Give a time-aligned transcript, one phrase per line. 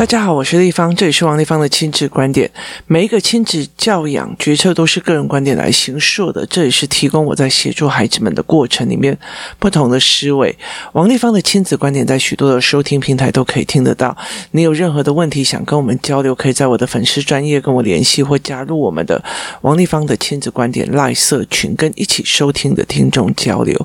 [0.00, 2.50] 大家好，我是丽芳，这里是王丽芳的亲子观点。
[2.86, 9.18] 每一个亲子教养决策都是个人观点来形塑的，这也是提供我在协助孩子们的过程里面
[9.58, 10.56] 不同的思维。
[10.94, 14.16] 王丽芳的亲子观点在许多的收听平台都可以听得到。
[14.52, 19.22] 你有任何的问题想跟我们交流，可以在我的粉丝专业跟我联系，或加入我们的
[19.60, 23.78] 王丽芳的亲子观点赖社群，跟一起收听的听众交流。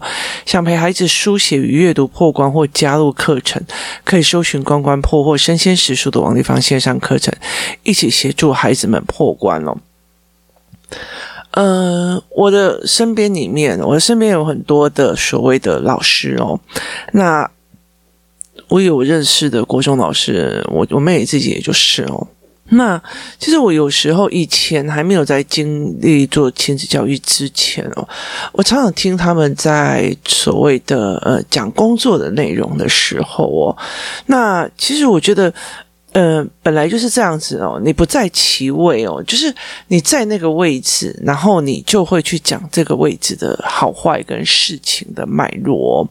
[0.46, 3.62] 想陪孩子书写与阅读破关，或加入课程，
[4.06, 7.34] 可以搜寻关关破或生鲜时的王立芳线上课程，
[7.84, 9.77] 一起协助孩子们破关哦。
[11.52, 16.59] 呃，我的身边里面，我的身边有很多的所谓的老师哦。
[17.14, 17.50] 那
[18.68, 22.28] 我有认识的国中老师，我我妹自己也就是哦。
[22.70, 23.02] 那
[23.40, 28.06] 其实我有时候以前还没有在经历做亲子教育之前哦，
[28.52, 33.78] 我常常听他们在所谓的呃讲工作的内容的时候哦，
[34.26, 35.53] 那其实我觉得。
[36.16, 39.53] 呃，本来就是这样子哦，你不在其位哦，就是
[39.89, 46.08] 你在那个位置，然后你就会去讲这个位置的好坏跟事情的脉络。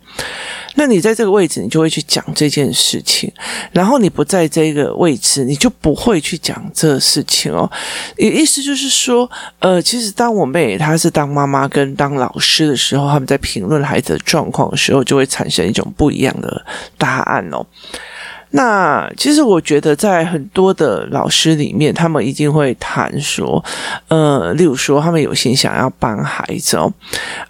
[0.75, 3.33] 那你在这个位置，你就会去讲这件事情，
[3.73, 7.71] 然后你不在这个位置，你就不会去讲这个事情哦。
[8.19, 16.63] 意思就是说，呃，其实当我妹她是当妈妈跟当老师的时候，他们在评论孩子的状况的时候，就会产生一种不一样的
[16.99, 17.65] 答案哦。
[18.57, 23.63] 那其实我觉得，在很多的老师里面，他们一定会谈说，
[24.07, 26.93] 呃，例如说，他们有心想要帮孩子哦，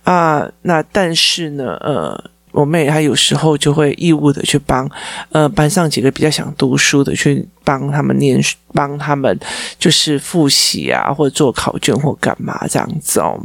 [0.02, 2.18] 啊，那但是呢，呃，
[2.52, 4.90] 我妹她有时候就会义务的去帮，
[5.30, 9.38] 呃，班上几个比较想读书的去帮他们念书，帮他们
[9.78, 13.38] 就是复习啊，或者做考卷或干嘛这样子哦。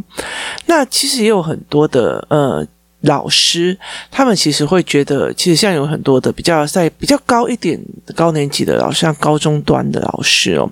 [0.65, 2.65] 那其实也有很多的，呃。
[3.01, 3.77] 老师，
[4.11, 7.79] 他们其实会觉得，其实像有很多的比较在比较高一点
[8.15, 10.69] 高年级的老师，像高中端的老师哦。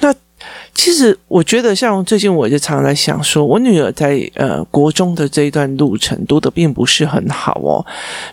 [0.00, 0.14] 那
[0.74, 7.84] 其实我觉得，像最近我就常常在想说，我女儿在呃国中的这一段路程读的并不是很好哦。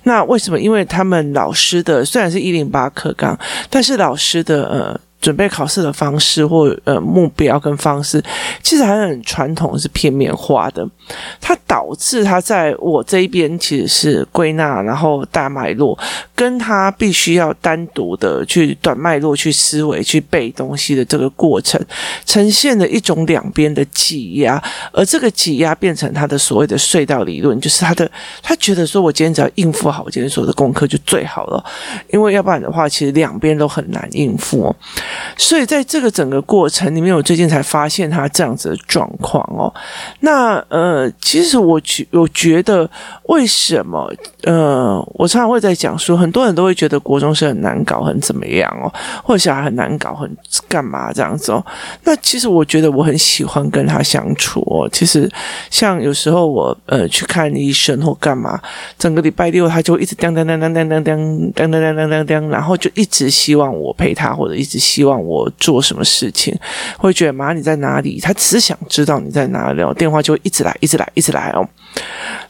[0.04, 0.60] 那为什么？
[0.60, 3.38] 因为他们老师的虽然是一零八课纲，
[3.70, 5.00] 但是老师的呃。
[5.28, 8.24] 准备考试的方式或呃目标跟方式，
[8.64, 10.88] 其实还是很传统，是片面化的。
[11.42, 16.00] 它导致他在我这一边其实是归纳，然后大脉络，
[16.34, 21.78] 跟他必须要单独的去短脉络去思维去背东西的这个过程，
[22.26, 24.64] 呈现了一种两边的挤压，
[24.94, 28.10] 而这个挤压变成他的所谓的隧道理论，就是他的
[28.42, 31.62] 他觉得说我今天只要应付好今天所有的功课就最好了，
[32.14, 34.76] 因为要不然的话，其实两边都很难应付哦。
[35.38, 39.74] 所以在这个整个过程里面，我最近才发现他这样子的状况哦。
[40.22, 42.90] 那呃，其实我觉我觉得
[43.24, 44.12] 为什么
[44.44, 48.92] 呃，我常常会在讲说，很多人都会觉得国中生很难搞，很怎么样哦，
[49.24, 50.30] 或者小孩很难搞，很
[50.68, 51.66] 干嘛这样子哦。
[52.04, 54.90] 那其实我觉得我很喜欢跟他相处哦。
[54.92, 55.30] 其实
[55.70, 58.60] 像有时候我呃去看医生或干嘛，
[58.98, 61.14] 整个礼拜六他就一直当当当当当当当
[61.54, 66.58] 当当当当，然后就一直希望我陪他，或者一直希希望我做什么事情，
[66.98, 68.20] 会觉得妈你在哪里？
[68.20, 71.64] 他只想知道你在哪里哦，电话就会一直来，一直来，一直来哦。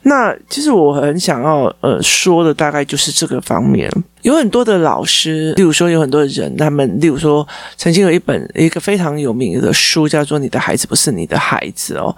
[0.04, 3.92] 那其实我很想要呃说的大概就是这个方面。
[4.22, 12.16] 有很多的老师，例如说有很多的人，他们例如说曾经有一本一个非常有名的书叫做《你的孩子不是你的孩子》哦。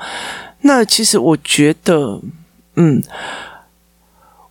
[0.62, 2.22] 那其实我觉得，
[2.76, 3.02] 嗯。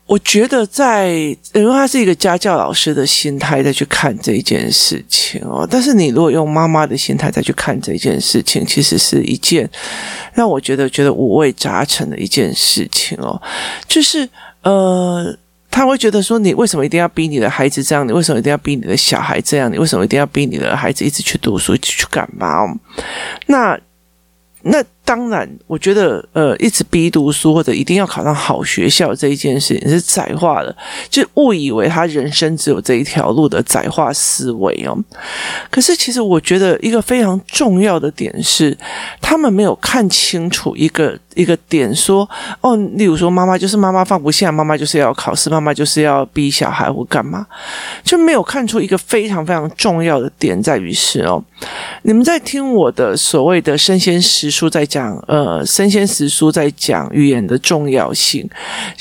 [0.09, 1.11] 我觉得在，
[1.53, 9.69] 因为他是一个家教老师的心态再去看这件事情哦，但是你如果用妈妈的心态再去看这件事情，其实是一件
[10.33, 13.39] 让我觉得觉得五味杂陈的一件事情哦，
[13.87, 14.27] 就是
[14.63, 15.37] 呃，
[15.71, 18.09] 他会觉得说，你为什么一定要逼你的孩子这样？
[18.09, 19.71] 你为什么一定要逼你的小孩这样？
[19.71, 22.65] 你为什么一定要逼你的孩子一直去读书，一直去干嘛？
[23.47, 23.79] 那
[24.63, 24.83] 那。
[25.09, 30.77] 当然，我觉得呃，一直逼读书或者一定要考上好学校这一件事情是窄化的，
[31.09, 34.95] 就误以为他人生只有这一条路的窄化思维哦。
[35.71, 38.77] 可是其实我觉得一个非常重要的点是，
[39.23, 42.29] 他们没有看清楚一个一个点，说
[42.61, 47.47] 哦，例如说妈妈就是妈妈放不下，妈妈就是要考试，妈妈就是要逼小孩或干嘛，
[48.05, 51.43] 就没有看出一个非常非常重要的点在于是哦，
[52.03, 54.98] 你们在听我的所谓的生鲜实书在讲。
[54.99, 58.49] 讲呃，生鲜食书在讲语言的重要性，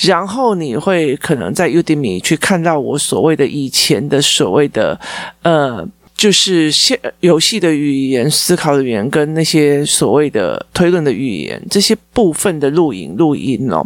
[0.02, 5.00] 然后你会可能在 Udemy 去看到我所谓的以前的所谓的
[5.42, 5.88] 呃。
[6.18, 13.86] 就是现游戏的语言、思考的语言，跟那些所谓的推论的语言，这些部分的录影录音哦。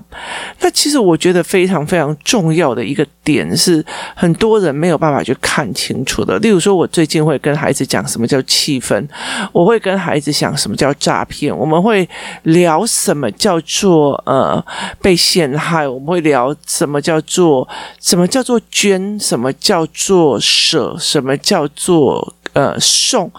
[0.61, 3.83] 那其实我觉得非常非常重要的一个点点是
[4.15, 6.37] 很多人没有办法去看清楚的。
[6.39, 9.05] 例如说，我最近会跟孩子讲什么叫气氛，
[9.51, 12.07] 我会跟孩子讲什么叫诈骗，我们会
[12.43, 14.63] 聊什么叫做呃
[15.01, 17.67] 被陷害，我们会聊什么叫做
[17.99, 23.31] 什么叫做捐，什么叫做舍，什么叫做呃送，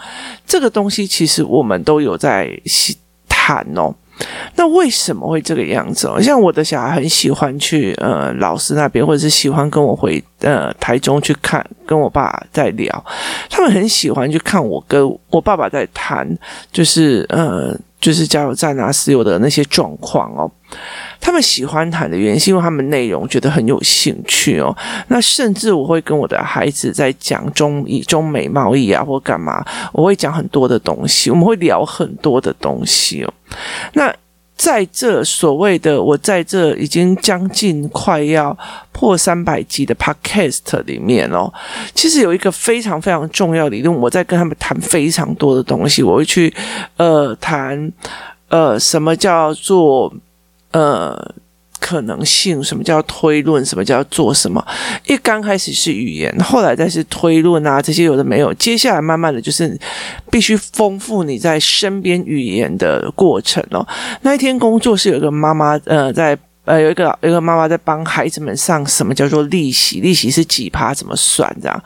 [0.46, 2.50] 这个东西其实我们都有在
[3.28, 3.94] 谈哦。
[4.54, 6.20] 那为什么会这个样子哦？
[6.20, 13.04] 像我的小孩很喜欢去呃老师那边，或者是喜欢跟我回呃台中去看，跟我爸在聊。
[13.50, 16.28] 他们很喜欢去看我跟我爸爸在谈，
[16.70, 20.50] 就是呃就是加油站啊、石油的那些状况哦。
[21.20, 24.76] 他们喜欢谈的原因，是因为他们内容觉得很有兴趣哦。
[25.08, 33.32] 那甚至我会跟我的孩子在讲中以中美贸易啊，或干嘛，我会讲很多的东西，我们会聊很多的东西哦。
[33.92, 34.12] 那
[34.62, 38.56] 在这所谓的我在这已经将近快要
[38.92, 41.52] 破三百集的 Podcast 里面哦，
[41.96, 46.54] 其实有一个非常非常重要的理论，我在跟他们谈非常多的东西，我会去
[46.96, 47.92] 呃谈
[48.50, 50.14] 呃什么叫做。
[50.74, 51.34] 呃，
[51.82, 53.64] 可能性，什么叫推论？
[53.66, 54.64] 什么叫做什么？
[55.06, 58.54] 一刚开始是语言，后来再是推论啊，这些有的没有。
[58.54, 59.76] 接下来慢慢的就是
[60.30, 63.84] 必须丰富你在身边语言的过程哦。
[64.20, 66.38] 那一天工作是有个妈妈，呃，在。
[66.64, 70.00] 呃，有一个有一个妈妈在帮孩子们上什么叫做利息？
[70.00, 70.94] 利息是几趴？
[70.94, 71.52] 怎么算？
[71.60, 71.84] 这样？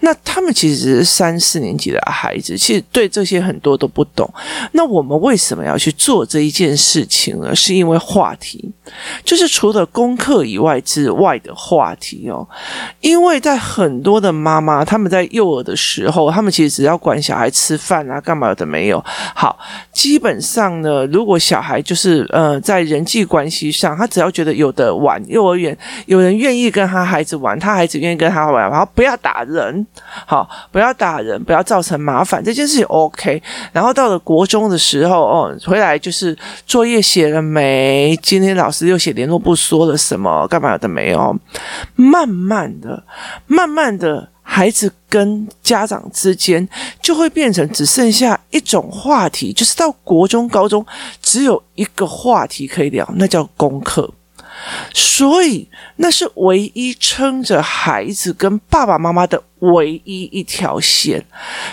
[0.00, 4.28] 那他们其实是三四年级的孩子，其实对这些很多都不懂。
[4.72, 7.54] 那我们为什么要去做这一件事情呢？
[7.54, 8.72] 是因为话题，
[9.24, 12.46] 就是除了功课以外之外的话题哦。
[13.00, 19.04] 因为在很多的妈妈，他们在幼儿的时候，他们其实只要管小孩吃饭啊，干嘛的没有。
[19.34, 19.56] 好，
[19.92, 25.76] 基本上呢，如果小孩就是呃，在人际关系上，他只要觉得有的玩，幼儿园
[26.06, 29.86] 有人愿意跟他孩子玩，他孩子愿意跟他玩，然后不要打人，
[30.26, 33.42] 好，不要打人，不要造成麻烦，这件事情 OK。
[33.72, 38.18] 然后到了国中的时候，哦，回来就是作业写了没？
[38.22, 40.46] 今天老师又写联络簿说了什么？
[40.48, 41.38] 干嘛的没有？
[41.94, 43.04] 慢慢的，
[43.46, 44.30] 慢慢的。
[44.50, 46.66] 孩子跟家长之间
[47.02, 50.84] 就会变成只剩下一种话题，就是到国中、高中
[51.22, 54.10] 只有一个话题可以聊，那叫功课。
[54.92, 61.24] 所以，那是唯一撑着孩子跟爸爸妈妈的唯一一条线。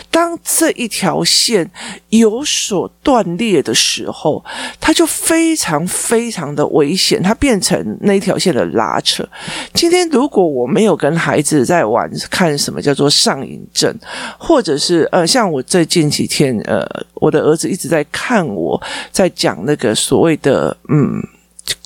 [0.09, 1.69] 当这一条线
[2.09, 4.43] 有所断裂的时候，
[4.79, 9.27] 它就非常非常的危险，它变成那一条线的拉扯。
[9.73, 13.93] 今天，如果我没有跟孩子在玩，看什么叫做上瘾症，
[14.37, 16.85] 或者是呃，像我最近几天，呃，
[17.15, 18.81] 我的儿子一直在看我
[19.11, 21.21] 在讲那个所谓的嗯。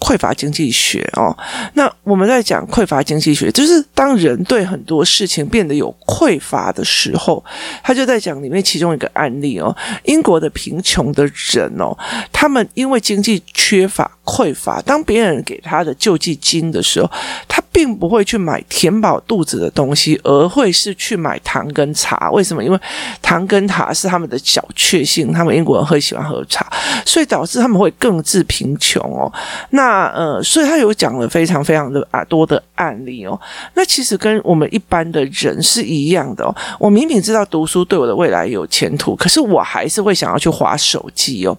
[0.09, 1.37] 匮乏经济学哦，
[1.75, 7.45] 那我们在讲匮乏经济学，就是当人对很多事情变得有匮乏的时候，
[7.83, 9.75] 他就在讲里面其中一个案例哦，
[10.05, 11.23] 英国的贫穷的
[11.53, 11.95] 人哦，
[12.31, 17.11] 他们因为经济缺乏匮乏，当别人给他的救济金的时候，
[17.47, 22.29] 他并不会去买填饱肚子的东西，而会是去买糖跟茶。
[22.31, 22.63] 为什么？
[22.63, 22.79] 因为
[23.21, 26.65] 糖跟茶是他们的小确幸，他们英国人会喜欢喝茶，
[27.05, 29.31] 所以导致他们会更致贫穷哦。
[29.71, 33.39] 那呃，所以他有讲了非常非常的啊多的案例哦。
[33.75, 36.55] 那其实跟我们一般的人是一样的哦。
[36.79, 41.57] 我明明知道读书对我的未来有前途，可是我还是会想要去划手机哦。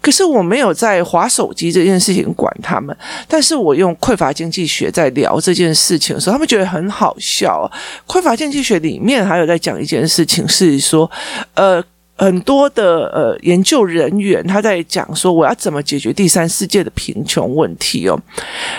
[0.00, 7.66] 可是我没有在划手机这件事情管他们，但是我用匮乏经济学在聊这件事情的时候，他们觉得很好笑啊。
[8.06, 11.10] 匮乏经济学里面还有在讲一件事情，是说
[11.54, 11.82] 呃。
[12.20, 18.20] 很多的呃研究人员他在讲说，我要怎么解决第三世界的贫穷问题哦。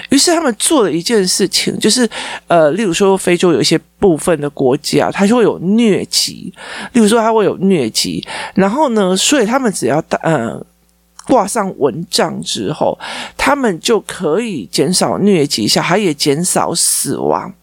[0.10, 2.06] 于是他们做了一件事情，就是
[2.50, 6.54] 呃，例如说非洲有一些部分的国家，它就会有疟疾，
[6.92, 8.22] 例如说它会有疟疾，
[8.56, 10.62] 然后呢，所以他们只要呃。
[11.30, 12.98] 挂上蚊帐之后，
[13.38, 17.54] 他们就可以减少疟疾，小孩也减少死亡。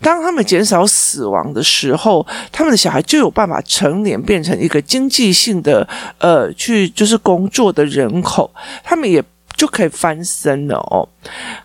[0.00, 5.88] 当他们减少死亡的时候，他们的小孩就有办法成年，变成一个经济性的
[6.18, 8.50] 呃，去就是工作的人口。
[8.82, 9.22] 他们也。
[9.62, 11.08] 就可以翻身了哦。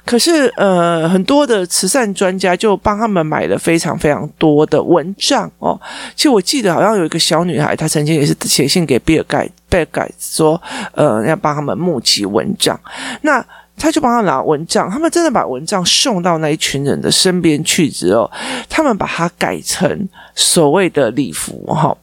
[0.05, 5.81] 可是呃，很多的慈善专家就帮他们买了非常非常多的蚊帐哦。
[6.15, 10.61] 其实我记得好像有一个小女孩，她曾经也是写信给比尔盖比尔盖茨说，
[10.93, 12.79] 呃，要帮他们募集蚊帐。
[13.23, 13.43] 那
[13.77, 18.29] 他就帮他拿蚊帐，他们真的把蚊帐送到那一群人的身边去之后，
[18.67, 21.95] 他们把它改成所谓的礼服哈。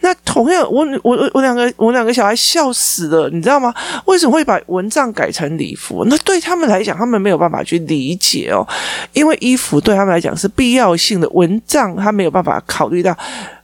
[0.00, 3.72] 那同样，我我我两个我两个小孩笑死了，你知道吗？
[4.06, 6.04] 为什么会把蚊帐改成礼服？
[6.06, 8.66] 那对他们来讲，他们没有办法去理解哦，
[9.12, 13.16] 因为衣服对他们来讲是必要性的，蚊帐他没有办法考虑到。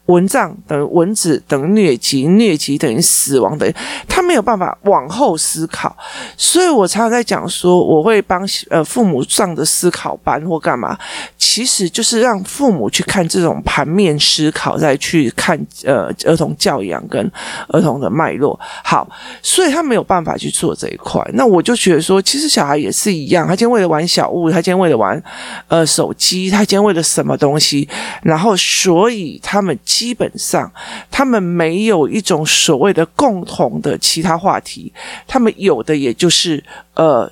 [0.07, 3.75] 蚊帐等于蚊子，等于疟疾，疟疾等于死亡，等于
[4.09, 5.97] 他没有办法往后思考，
[6.37, 10.97] 所以我常常在讲说，我会帮呃父母上的思考班或干嘛，
[11.37, 17.31] 其实就是让父母去看这种盘面思考，再去看呃儿童教养跟
[17.69, 18.59] 儿童的脉络。
[18.85, 19.09] 好，
[19.43, 21.21] 所以他没有办法去做这一块。
[21.35, 25.21] 那我就觉得说，其实小孩也是一样，他今天为了玩小物，他今天为了玩
[25.67, 27.89] 呃手机，他今天为了什么东西，
[28.23, 29.77] 然后所以他们。
[29.97, 30.71] 基本上，
[31.11, 34.93] 他们没有一种所谓的共同的其他话题，
[35.27, 36.63] 他们有的也就是，
[36.93, 37.27] 呃，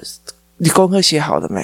[0.57, 1.63] 你功课写好了没？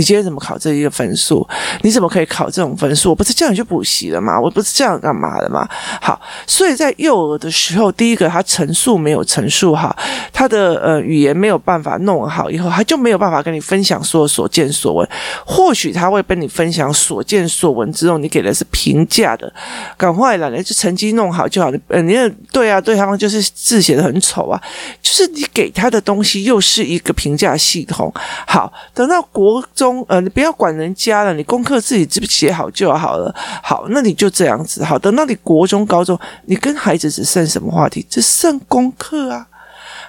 [0.00, 1.46] 你今天怎么考这一个分数？
[1.82, 3.10] 你怎么可以考这种分数？
[3.10, 4.40] 我不是叫你去补习了吗？
[4.40, 5.68] 我不是这样干嘛的吗？
[6.00, 9.94] 好，所以在幼儿的时候，第一个他陈述没有陈述好，
[10.32, 15.06] 他的呃语言没有办法弄好，以后他就没有办法跟你分享说所见所闻。
[15.44, 19.52] 或许他会跟你分享所见所闻之后，你给的是评价的，
[19.98, 21.70] 赶快了，你就成绩弄好就好。
[21.88, 22.16] 呃，你
[22.50, 24.58] 对啊，对他们就是字写的很丑啊，
[25.02, 28.10] 就是你给他的东西又是一个评价系统。
[28.46, 29.62] 好，等到国。
[29.74, 33.34] 中呃，你不要管人家了，你功课自己记不写好就好了。
[33.62, 34.84] 好，那你就这样子。
[34.84, 38.04] 好，等到你国中、高中，你跟孩子只剩什么话题？
[38.08, 39.46] 只剩功课啊，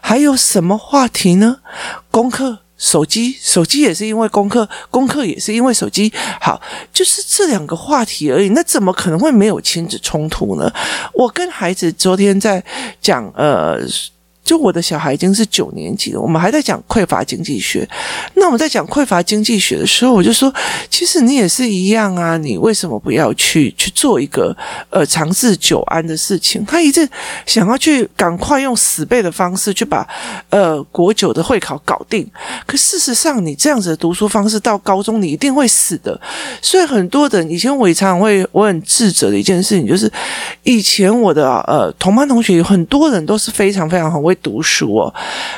[0.02, 1.58] 还有什么话题呢？
[2.10, 6.12] 功课、手机，手机也是因为功课，功课也是因为手机。
[6.40, 6.62] 好，
[6.94, 8.50] 就是这两个话题而已。
[8.50, 10.72] 那怎么可能会没有亲子冲突呢？
[11.14, 12.64] 我跟孩子昨天在
[13.02, 13.80] 讲呃。
[14.52, 17.88] 就我的小孩已经是九年级了，我们还在讲匮乏经济学。
[18.34, 20.54] 那我们在讲匮乏经济学的时候，我就说，
[20.90, 24.54] 其实你也是一样啊，你为什么不要去去做一个
[24.90, 26.66] 呃长治久安的事情？
[26.66, 27.08] 他一直
[27.46, 30.06] 想要去赶快用死背的方式去把
[30.50, 32.30] 呃国九的会考搞定。
[32.66, 36.20] 可事实上，你这样子的读书方式到高中，你一定会死的。
[36.62, 40.12] 所以很多的以前我也常会我很自责的一件事情，就是
[40.64, 44.38] 以前我的呃同班同学有很多人都是非常非常很会。
[44.42, 45.14] 读书哦，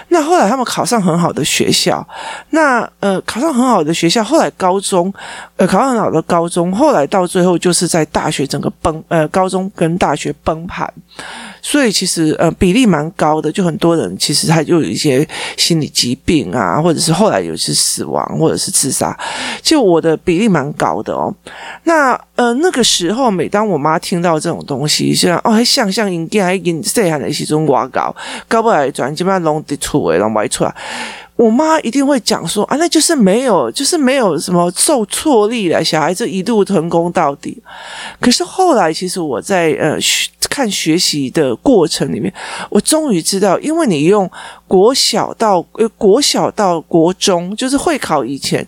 [0.10, 2.06] 那后来他们考上很好的学校，
[2.52, 5.14] 那呃考上很好的学校，后来高中
[5.58, 10.92] 呃考上很好的高中，后来到最后就是在大学整个崩呃高中跟大学崩盘。
[11.66, 19.18] 所以其实呃比例蛮高的，就很多人其实他就有一些心理疾病啊，或者是后来有些死亡，或者是自杀。
[19.62, 21.34] 就我的比例蛮高的哦。
[21.86, 28.14] 那呃那个时候，每当我妈听到这种东西，像哦还像像应该还给细汉的时阵外搞，
[28.50, 30.76] 搞不来转基本上拢伫厝诶，拢歪出来。
[31.36, 37.58] 我妈一定会讲说啊，那就是没有，就是没有什么受挫力了，小孩子一路成功到底。
[38.20, 40.00] 可是后来，其实我在呃
[40.54, 42.32] 看学习的过程里面，
[42.70, 44.30] 我终于知道，因为你用
[44.68, 48.64] 国小到呃国小到国中，就是会考以前，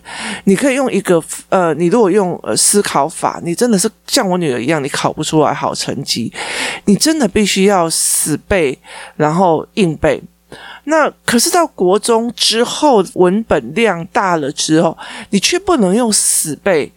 [0.46, 6.32] 你可以用一个呃，你如果用呃思考法，你真的是像我女儿一样，你考不出来好成绩，
[6.86, 8.76] 你真的必须要死背，
[9.14, 10.20] 然后硬背。
[10.84, 14.98] 那可是到国中之后，文本量大了之后，
[15.30, 16.90] 你却不能用死背。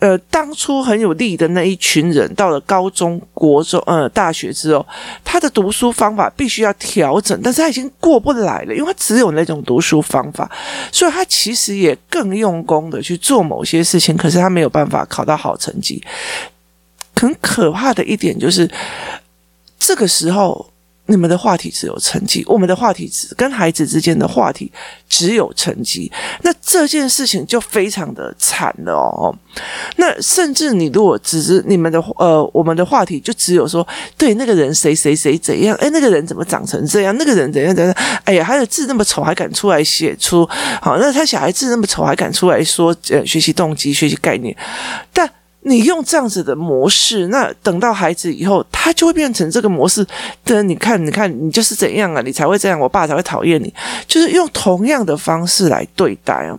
[0.00, 4.84] 呃，当初很有力的那一群人，到了高中、国中、呃大学之后，
[5.22, 10.50] 他的读书方法必须要调整，但是他已经过不来了，因为他只有那种读书方法，
[10.90, 16.02] 所以他其实也更用功的去做某些事情，可是他没有办法考到好成绩。
[17.14, 18.70] 很可怕的一点就是，
[19.78, 20.69] 这个时候。
[21.10, 24.70] 你们的话题只有成绩，我们的话题只跟孩子之间的话题
[25.08, 26.10] 只有成绩，
[26.42, 29.34] 那这件事情就非常的惨了哦。
[29.96, 33.86] 那甚至你如果只是你们的呃，我们的话题就只有说，
[34.16, 37.92] 对那个人谁谁谁怎样，哎，那个人怎么长成这样，那个人怎样怎样，
[38.24, 40.48] 哎呀，他的字那么丑还敢出来写出，
[40.80, 44.56] 好，那他小孩子那么丑还敢出来说，呃，学习动机、学习概念，
[45.12, 45.28] 但。
[45.62, 50.06] 你用这样子的模式，那等到孩子以后，他就会变成这个模式。
[50.44, 52.22] 的你看，你看，你就是怎样啊？
[52.22, 53.72] 你才会这样，我爸才会讨厌你。
[54.06, 56.58] 就是用同样的方式来对待啊，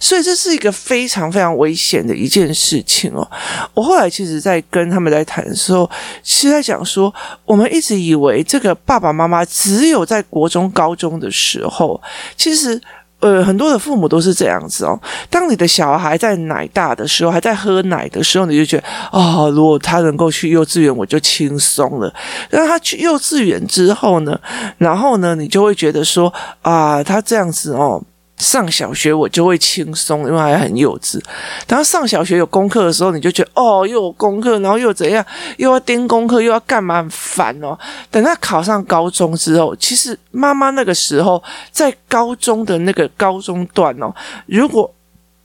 [0.00, 3.28] 所以这是一个非常非常危险的一件事情哦。
[3.74, 5.88] 我后来其实，在跟他们在谈的时候，
[6.24, 7.14] 是在讲说，
[7.44, 12.00] 我们一直以为这个爸爸妈妈只有在国中、高中的时候，
[12.36, 12.80] 其实。
[13.20, 14.98] 呃，很多的父母都是这样子哦。
[15.28, 22.12] 当你的小孩在奶大的时候，还在喝奶的时候，你就觉得哦，如果他能够去幼稚园，我就轻松了。
[22.48, 24.38] 让他去幼稚园之后呢，
[24.78, 26.32] 然后呢，你就会觉得说
[26.62, 28.02] 啊，他这样子哦。
[28.38, 31.20] 上小学我就会轻松，因为还很幼稚。
[31.66, 35.24] 然后上小学有功课的时候，你就觉得哦，又有功课，然后又怎样，
[35.56, 37.76] 又要盯功课，又要干嘛，很烦哦。
[38.10, 44.14] 等他考上高中之后，其实妈妈那个时候在高中的那个高中段哦，
[44.46, 44.92] 如果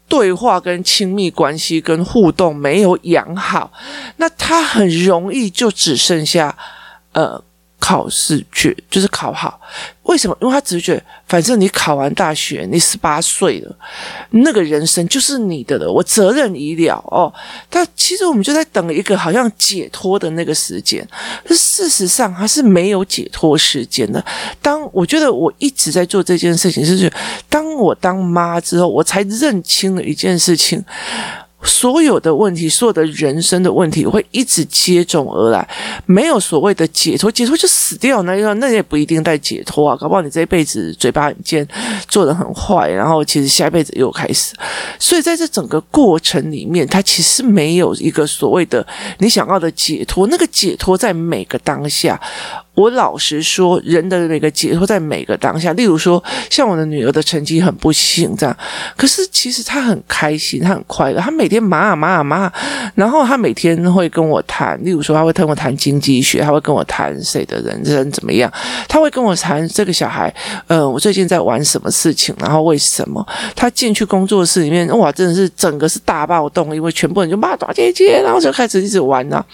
[0.08, 3.72] 对话跟亲密关系跟互动没有养好，
[4.18, 6.56] 那他很容易就只剩下
[7.14, 7.44] 呃。
[7.84, 9.60] 考试去就是考好，
[10.04, 10.38] 为什么？
[10.40, 13.76] 因为他只是觉得，反正你考完大学，你十八岁了，
[14.30, 17.32] 那个人生就是你的了，我责任已了哦。
[17.70, 21.06] 但其实我们就在等一个好像解脱的那个时间，
[21.48, 24.24] 事实上他是没有解脱时间的。
[24.62, 27.12] 当我觉得我一直在做这件事情，就是
[27.50, 30.82] 当我当妈之后，我才认清了一件事情。
[31.64, 35.68] 所有的问题，所有的人生的问题会一直接踵而来，
[36.06, 41.68] 没有所谓的解脱，解脱就死掉那，那也不一定带解脱啊，搞不好你这一辈子嘴巴很贱，
[42.08, 44.54] 做得很坏，然后其实下一辈子又开始。
[45.00, 48.86] 所以在这整个过程里面，它其实没有一个所谓的
[49.20, 52.20] 你想要的解脱，那个解脱在每个当下。
[52.76, 55.72] 我老实说，人的那个解脱在每个当下。
[55.74, 58.58] 例如说，像我的女儿的成绩很不行，这样，
[58.98, 62.52] 可是其实她很开心，她很快乐，她每天骂啊骂啊骂，
[62.96, 68.52] 然后她每天会跟我谈，例如说，她会跟我谈经济学，她会跟我谈谁的人生怎么样，
[68.88, 70.34] 她会跟我谈这个小孩，
[70.66, 73.24] 呃，我最近在玩什么事情，然后为什么
[73.56, 79.46] 她进去工作室里面，哇，真的是整个是大暴动，因为全部人就骂大姐姐，然后就开始一直玩啊，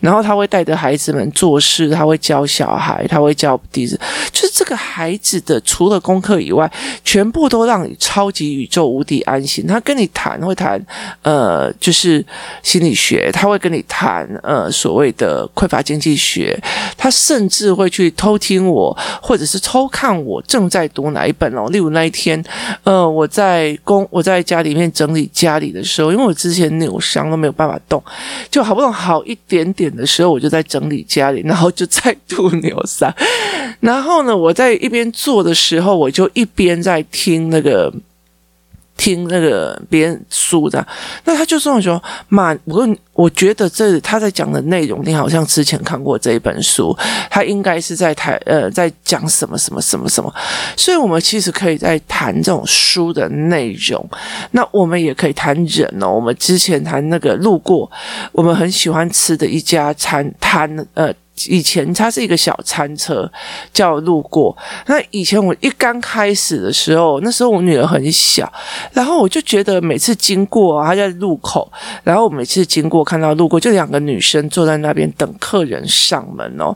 [0.00, 2.44] 然后她会带着孩子们做事，她会教。
[2.56, 4.00] 小孩他会教弟子，
[4.32, 6.70] 就是这个孩子的除了功课以外，
[7.04, 9.66] 全部都让你超级宇宙无敌安心。
[9.66, 10.80] 他跟你谈会谈，
[11.20, 12.24] 呃，就是
[12.62, 16.58] 心理学，他会跟你谈，呃，所谓的匮乏经济学。
[16.96, 21.68] 他甚至会去偷听我，或者是偷看我正在读哪一本哦。
[21.70, 22.42] 例如那一天，
[22.84, 28.02] 呃，我在公我在家里面整理家里的时候，因为我之前扭伤都没有办法动，
[28.50, 32.16] 就好不容易好一点点的时候，我就在整理家里，然后就再
[32.50, 32.56] 不。
[32.56, 33.14] 扭伤，
[33.80, 37.92] 然后呢，我在一边做的时候，我就一边在听那个
[38.96, 40.84] 听那个别人书的。
[41.26, 46.96] 那他就说：“我说妈，我我觉得这他在讲的内容，你好像之前看过这一本书，
[47.30, 50.34] 他应该是在谈呃，在讲什么什么什么什么。
[50.74, 54.08] 所以，我们其实可以在谈这种书的内容。
[54.52, 56.10] 那我们也可以谈人哦。
[56.10, 57.90] 我们之前谈那个路过，
[58.32, 61.12] 我们很喜欢吃的一家餐摊呃。”
[61.48, 63.30] 以前它是一个小餐车，
[63.72, 64.56] 叫路过。
[64.86, 68.50] 那以前我一刚开始的时候，那时候我女儿很小，
[68.92, 71.70] 然后我就觉得每次经过，她在路口，
[72.02, 76.74] 然后我每次经过看到路过，就两个女生坐在那边等客人上门哦。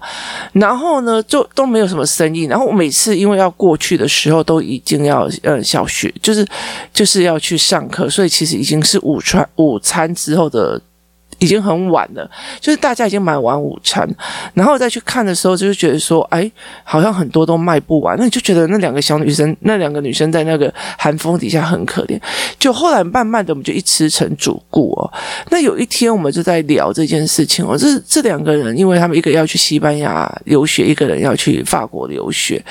[0.52, 2.44] 然后呢，就都没有什么生意。
[2.44, 6.46] 然后我每次因为要过去的时候，都已经要呃小学，就是
[6.92, 10.80] 就是要去上课，所以其实已经是午餐午餐之后的。
[11.40, 14.08] 已经很晚了，就是大家已经买完午餐，
[14.54, 16.50] 然后再去看的时候，就是觉得说，哎，
[16.84, 22.20] 好像很多都卖不完，那你就觉得那两个小女生，那两个女生在那个寒风底下很可怜。
[22.58, 25.12] 就后来慢慢的，我们就一吃成主顾哦。
[25.50, 27.76] 那有一天，我们就在聊这件事情哦。
[27.76, 32.62] 这这两个人，因为他们一个要去西班牙留学，一个人要去法国留学，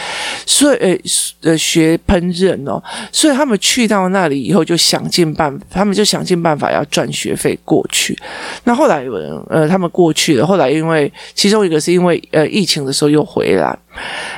[0.45, 0.97] 所以呃
[1.41, 8.15] 呃学烹饪哦，所以他们去到那里以后，就想尽办，他们就想尽办法要赚学费过去。
[8.63, 10.45] 那后来有人呃，他们过去了。
[10.45, 13.77] 后来因为其中一个是因为呃疫情的时候又回来，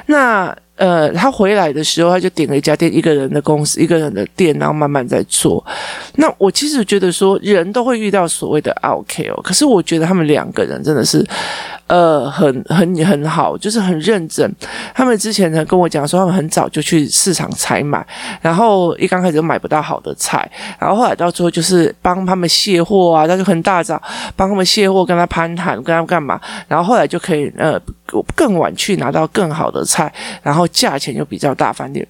[0.07, 5.63] 那呃他回来的时候他就点了一家店，一个人的公司，一个人的店，然后慢慢在做。
[6.15, 11.25] 那我其实觉得说人都会遇到所谓的 OK 哦，可是我觉得他们两个人真的是。
[11.87, 14.49] 呃，很很很好，就是很认真。
[14.95, 18.07] 他们之前呢跟我讲说，他们很早就去市场采买，
[18.41, 24.01] 然后一刚开始就买不到好的菜，然后后来到最后就是帮他们卸货啊，他就很大早
[24.37, 27.77] 帮他们卸货，跟他攀谈，跟他们干嘛，然后后来就可以呃
[28.37, 30.11] 更晚去拿到更好的菜，
[30.41, 32.07] 然后价钱又比较大饭店。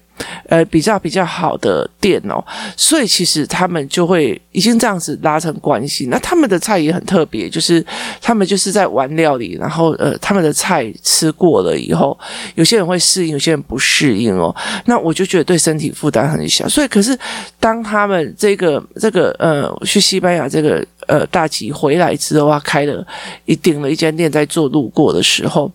[0.48, 2.44] 呃，比较比较好的店哦，
[2.76, 6.06] 所以其实他们就会已经这样子拉成关系。
[6.06, 7.84] 那他们的菜也很特别，就是
[8.20, 12.16] 他们就是在玩料理，然后呃，他们的菜吃过了以后，
[12.54, 14.54] 有些人会适应，有些人不适应哦。
[14.84, 16.68] 那我就觉得对身体负担很小。
[16.68, 17.18] 所以，可是
[17.58, 20.86] 当他们这个这个呃去西班牙这个。
[21.12, 23.06] 呃，大吉回来之后，他开了
[23.44, 25.70] 一顶了一间店，在做路过的时候，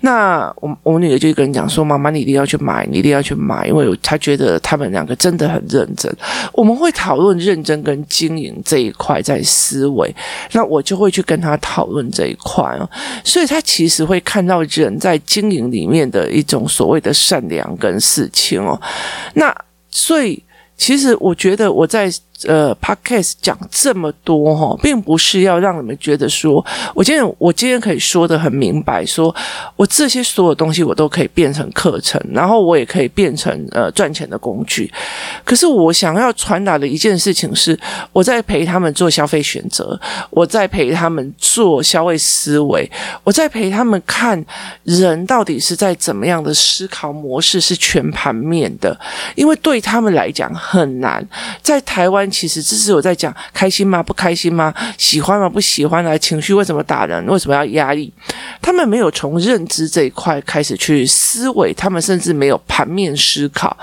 [0.00, 6.10] 那我我女儿就跟人讲说：“妈妈，你一定要去买，你一定要去买，因为她觉得他们两个真的很认真。”
[6.54, 10.16] 我们会讨论认真跟经营这一块在思维，
[10.52, 12.88] 那我就会去跟他讨论这一块哦。
[13.22, 18.80] 所以他其实会看到人在经营里面的一种所谓的善良跟事情哦。
[19.34, 19.54] 那
[19.90, 20.42] 所以。
[20.78, 22.10] 其实我觉得我在。
[22.46, 29.34] 呃，Podcast 讲这么多哈，并不是要让你们觉得说，我今天我今天可以说得很明白，说
[29.76, 34.90] 我这些所有东西我都可以变成课程，然后我也可以变成呃赚钱的工具。
[35.44, 37.78] 可是我想要传达的一件事情是，
[38.12, 40.00] 我在陪他们做消费选择，
[40.30, 42.90] 我在陪他们做消费思维，
[43.22, 44.42] 我在陪他们看
[44.84, 48.98] 人到底是在怎么样的思考模式是全盘面的，
[49.34, 51.22] 因为对他们来讲很难，
[51.60, 52.29] 在台湾。
[52.30, 54.02] 其实这是我在讲开心吗？
[54.02, 54.72] 不开心吗？
[54.96, 55.48] 喜欢吗？
[55.48, 56.16] 不喜欢啊？
[56.16, 57.26] 情绪为什么打人？
[57.26, 58.12] 为什么要压抑？
[58.62, 63.76] 他们没有从认知这一块开始去思维，他们甚至没有盘面思考，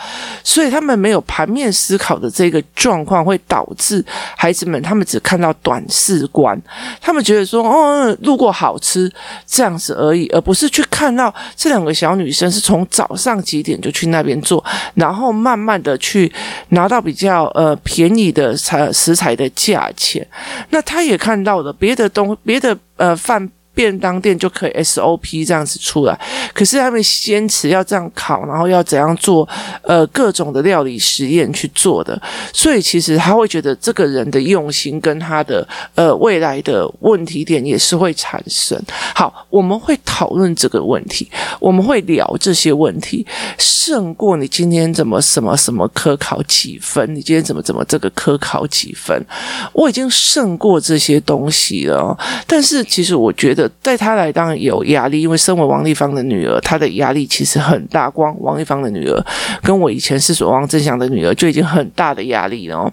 [0.43, 4.03] 所以他们没有盘面思考的这个状况，会导致
[4.35, 6.59] 孩子们他们只看到短视观，
[7.01, 9.11] 他们觉得说哦，路过好吃
[9.45, 16.31] 这样子而已，而不是去看到这两个小女生是从早上几点就去那边做，然后慢慢的去
[16.69, 20.25] 拿到比较呃便宜的材食材的价钱，
[20.69, 23.49] 那他也看到了别的东别的呃饭。
[23.77, 26.19] 便当店就可以 SOP 这样子出来，
[26.51, 29.47] 可是他们坚持要这样烤，然后要怎样做，
[29.83, 32.19] 呃，各种的料理实验去做的，
[32.51, 38.81] 所以其实他会觉得这个人的用心跟他的呃未来的问题点也是会产生。
[39.13, 43.23] 好，我们会讨论这个问题，我们会聊这些问题，
[43.59, 49.23] 胜过你今天怎么什么什么科考几分，你今天怎么怎么这个科考几分，
[49.71, 52.17] 我已经胜过这些东西了。
[52.47, 53.66] 但是其实我觉得。
[53.81, 58.09] 对他来当然有压力，因为身为王丽芳的女儿，她的压力其实很大。
[58.09, 59.25] 光王丽芳的女儿
[59.61, 62.91] 跟我以前是所王正祥的女儿就已经很大的压力了，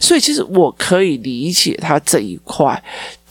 [0.00, 2.82] 所以其实我可以理解她这一块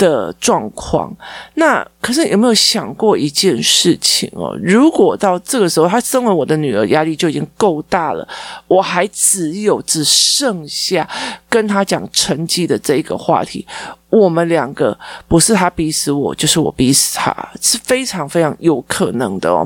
[0.01, 1.15] 的状况。
[1.53, 4.57] 那可是有没有想过一件事情哦？
[4.63, 8.27] 如果到这个时候，她身为我的女儿，压力就已经够大了，
[8.67, 11.07] 我还只有只剩下
[11.47, 13.67] 跟她讲成绩的这一个话题。
[14.09, 19.65] 我们两个不是他逼死我，就是我逼死他，是非常非常有可能的哦。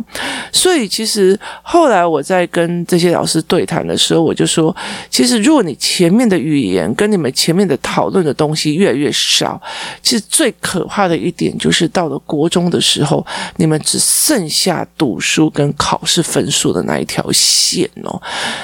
[0.52, 4.76] 所以其实后来我在跟这些老师对谈的时候，我就说，
[5.10, 9.60] 其实如果你前面的语言跟你们前面的讨论的东西越来越少，
[10.04, 13.26] 其实最可怕的一点就是到了国中的时候，
[13.58, 18.22] 你们只剩下读书跟考试分数的那一条线哦，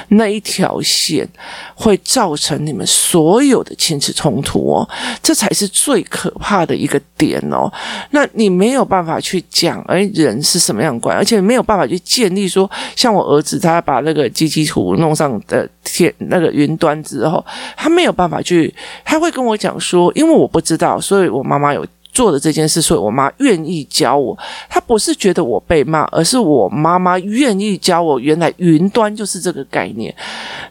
[0.10, 1.28] 那一条线
[1.74, 4.88] 会造成你们所有的亲子冲突哦，
[5.24, 5.68] 这才是。
[5.72, 7.72] 最可怕的一个点哦，
[8.12, 17.44] 那你没有办法去讲，哎，人是什么样关，而且没有办法去建立说，像我儿子他把那个基基图弄上的天那个云端之后，
[17.76, 18.72] 他没有办法去，
[19.06, 24.38] 他会跟我讲说，因为我不知道，所以我妈妈有做的这件事，所以我妈愿意教我。
[24.70, 30.16] 她不是觉得我被骂，而是我妈妈愿意教我，原来云端就是这个概念。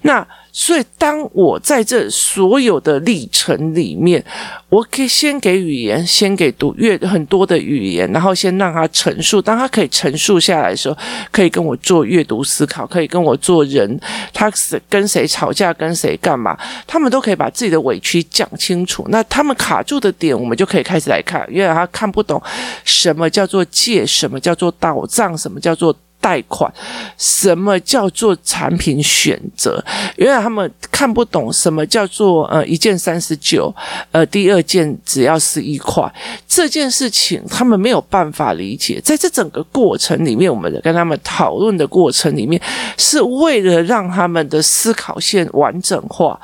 [0.02, 0.26] 那。
[0.52, 4.24] 所以，当我在这所有的历程里面，
[4.68, 9.40] 我可以先给语言，先给读阅很多的语言，然后先让他陈述。
[9.40, 10.96] 当他可以陈述下来的时候，
[11.30, 14.00] 可以跟我做阅读思考，可以跟我做人，
[14.34, 19.06] 他是跟谁吵架，跟谁干嘛，他们都可以把自己的委屈讲清楚。
[19.08, 22.42] 那他们卡住的点，我们就可以开始来看，因为他看不懂
[22.84, 25.96] 什么叫做借，什么叫做倒账，什么叫做。
[26.20, 26.72] 贷款，
[27.16, 29.82] 什么叫做产品选择？
[30.16, 33.74] 因为他们看不懂什么叫做呃一件三十九，
[34.12, 36.12] 呃第二件只要十一块
[36.46, 39.00] 这件事情，他们没有办法理解。
[39.02, 42.60] 在这整个过程里面，我们跟他们讨论的过程里面，
[42.98, 46.38] 是为了让他们的思考线完整化。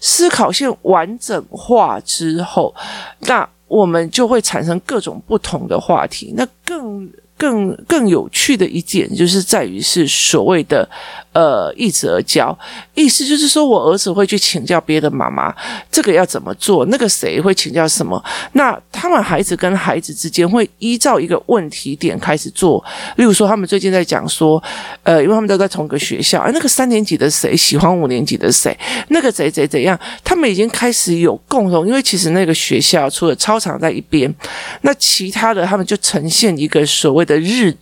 [0.00, 2.74] 思考线完整化之后，
[3.20, 6.32] 那我们就会产生各种不同的话题。
[6.34, 7.10] 那更。
[7.38, 10.86] 更更有趣的一点就是在于是所谓的
[11.32, 12.58] 呃一子而教，
[12.94, 15.54] 意思就是说我儿子会去请教别的妈妈，
[15.88, 18.20] 这个要怎么做，那个谁会请教什么，
[18.54, 24.60] 那他们孩子跟孩子之间会依照一个问题点开始做，例如说他们最近在讲说，
[25.04, 28.76] 呃，因为他们都在同一个学校，哎，那个三年级的谁喜欢五年级的谁，
[29.10, 34.34] 那个谁谁怎样，他们已经开始有共同，因为其实那个学校除了操场在一边，
[34.80, 37.27] 那其他的他们就呈现一个所谓。
[37.28, 37.76] 的日，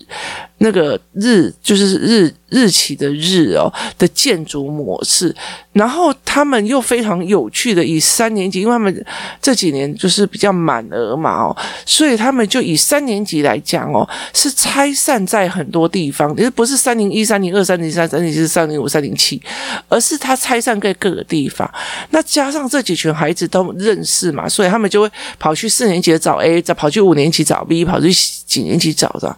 [0.58, 5.34] 那个日就是日日期的日哦的建筑模式，
[5.72, 9.06] 然后他们又非常有趣的以三年级，因为他们
[9.42, 19.42] 这几年就是比较满额嘛哦，所以他们就以三年级来讲哦，是拆散在很多地方，其实不是三零一、三零二、三零三、三零四、三零五、三零七，
[19.90, 21.70] 而是他拆散在各个地方。
[22.10, 28.10] 那加上这几群孩子都认识嘛，所以他们就会跑去四年级的找 A，再跑去五年级找 B，跑去
[28.46, 29.36] 几年级找的，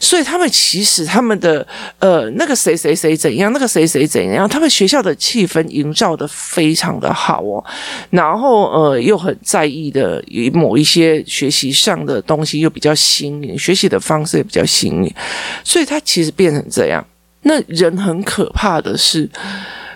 [0.00, 0.50] 所以他们。
[0.58, 1.64] 其实他们的
[1.98, 7.62] 呃那个谁谁谁怎样，那个谁谁怎样，他们学校的气氛营造的非常的好哦，
[8.08, 15.14] 然后呃又很在意的以某一些学习上的东西又比较新颖，学习的方式也比较新颖，
[15.62, 17.04] 所以他其实变成这样。
[17.42, 19.28] 那人很可怕的是，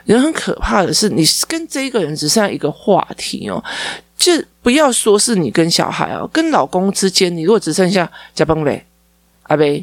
[0.04, 3.64] 人很可怕的是，你跟这一个人只剩下一个话题哦。
[4.18, 4.30] 就
[4.62, 8.84] 不要说是你跟小孩哦，跟老公之间，你如果只剩下加班呗，
[9.44, 9.82] 阿贝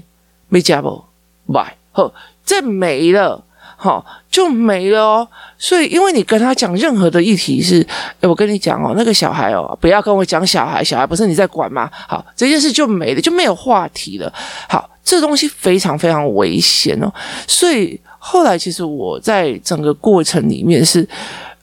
[0.50, 1.04] 没加不，
[1.52, 2.14] 拜，好，
[2.46, 3.44] 这没了，
[3.76, 5.28] 好，就没了哦。
[5.58, 7.86] 所以，因为你跟他讲任何的议题是，
[8.22, 11.90] 诶我跟你讲哦，那个小孩哦，不要跟我讲小孩，小孩不是你在管吗？
[12.08, 14.32] 好，这件事就没了，就没有话题了。
[14.70, 17.12] 好，这东西非常非常危险哦。
[17.48, 21.08] 所以后来，其实我在整个过程里面是，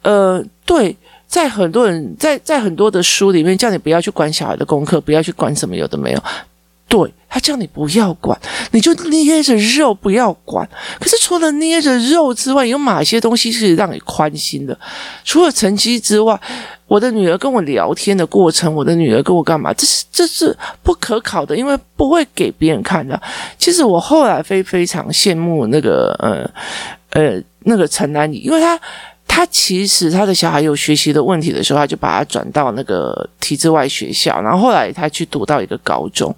[0.03, 0.97] 呃，对。
[1.27, 6.23] 在很多人在在很多的书里面叫你不要去管小孩的功课，不要去管什么有的没有，
[6.87, 8.39] 对，他叫你不要管，
[8.71, 10.69] 你就捏着肉不要管。
[11.01, 14.79] 可是除了捏着肉之外，有哪些东西是让你宽心的？
[15.25, 16.39] 除了成绩之外，
[16.87, 19.73] 我的女儿跟我聊天的过程，我的女儿跟我干嘛？
[19.73, 23.21] 这是这是不可考的，因为不会给别人看的。
[23.59, 26.49] 其实我后来非非常羡慕那个呃
[27.11, 28.79] 呃那个陈安妮，因为她。
[29.35, 36.33] 他其实他的小孩有学习的问题的时候，他就把他转到那个体制外学校，然后后来他去读到一个高中。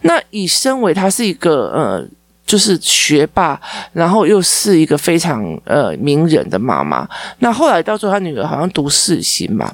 [0.00, 2.02] 那以身为他是一个呃，
[2.46, 3.60] 就是学霸，
[3.92, 7.06] 然后又是一个非常呃名人的妈妈。
[7.40, 9.70] 那后来到最后，他女儿好像读四星嘛，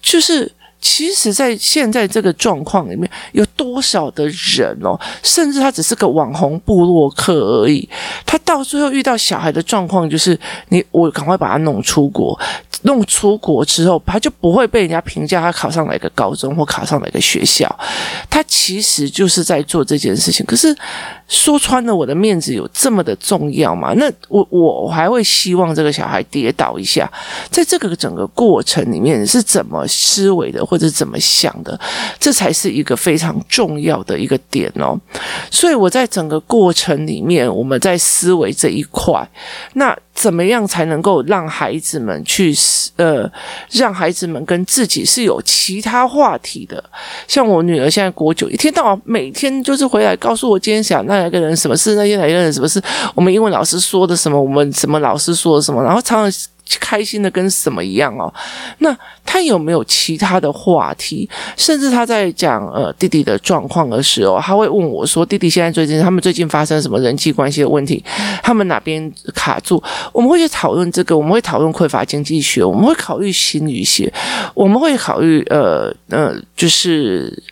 [0.00, 0.52] 就是。
[0.90, 7.86] 其实，在现在这个状况里面，有多少的人哦，甚至他只是个网红部落客而已，
[8.24, 10.36] 他到最后遇到小孩的状况，就是
[10.70, 12.36] 你我赶快把他弄出国。
[12.82, 17.68] 弄出国之后，他就不会被人家评价他考上哪个高中或考上哪个学校。
[18.30, 20.44] 他其实就是在做这件事情。
[20.46, 20.74] 可是
[21.26, 23.92] 说穿了，我的面子有这么的重要吗？
[23.96, 27.10] 那我我还会希望这个小孩跌倒一下，
[27.50, 31.78] 在这个整个过程里面是怎么思维的，或者怎么想的，
[32.18, 34.98] 这才是一个非常重要的一个点哦。
[35.50, 39.28] 所以我在整个过程里面，我们在思维这一块，
[39.74, 39.96] 那。
[40.18, 42.52] 怎么样才能够让孩子们去
[42.96, 43.30] 呃，
[43.70, 46.82] 让孩子们跟自己是有其他话题的？
[47.26, 52.82] 像我女儿现在国九，一天到晚每天就是回来告诉我今天想那两个人什么事，那天来个人什么事，
[53.14, 56.40] 我们英文老师说的什么，我们什么老师说的什么，然后常常。
[56.80, 58.32] 开心的跟什么一样哦？
[58.78, 61.28] 那他有没有其他的话题？
[61.56, 68.04] 甚至他在讲呃弟弟的状况的时候，他会问我说：“弟弟现在最近他们最近发生什么人际关系的问题？
[68.42, 74.12] 他们哪边卡住？”我们会去讨论这个，我们会讨论匮乏经济学，我们会考虑心理学，
[74.54, 77.42] 我们会考虑呃呃，就是。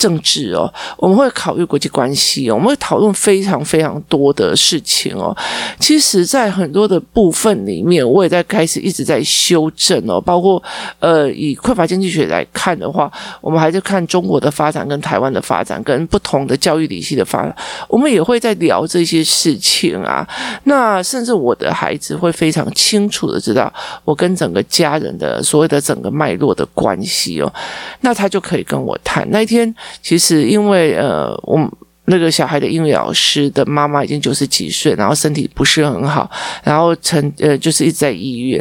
[0.00, 5.36] 政治哦，我们会考虑国际关系哦，我们会讨论非常非常多的事情哦。
[5.78, 10.18] 其实，在很多的部分里面，我也在开始一直在修正哦。
[10.18, 10.62] 包括
[11.00, 17.54] 呃，以匮乏经济学来看的话，我们还是看中国的发展跟台湾的发展，跟不同的教育体系的发展，
[17.86, 20.26] 我们也会在聊这些事情啊。
[20.64, 23.70] 那甚至我的孩子会非常清楚的知道
[24.06, 27.52] 我跟整个家人的所谓的整个脉络的关系哦，
[28.00, 29.74] 那他就可以跟我谈那一天。
[30.02, 31.70] 其实，因为呃，我。
[32.06, 36.28] 那个小孩的英语老师的妈妈已经九十几岁，然后身体不是很好，
[36.64, 38.60] 然后成呃就是一直在医院。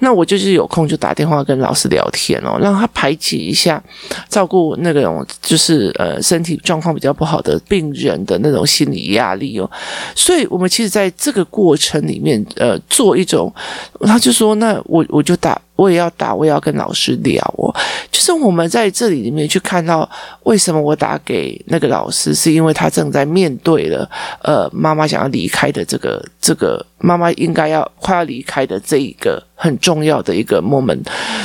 [0.00, 3.80] 那我就是有空就打电话跟老师聊天哦，让他排解一下，
[4.28, 9.70] 照顾那种就是呃身体状况比较不好的病人的那种心理压力哦。
[10.16, 13.54] 所以我们其实在这个过程里面，呃，做一种，
[14.00, 17.74] 他就说，那我我就打，我也要打，我也要跟老师聊哦。
[18.12, 20.06] 就是我们在这里里面去看到，
[20.42, 22.86] 为什么我打给那个老师，是因为他。
[22.98, 24.10] 正在面对了，
[24.42, 26.84] 呃，妈妈想要离开的这个这个。
[27.00, 31.02] 妈妈应该要快要离开的这一个很重要的一个 moment，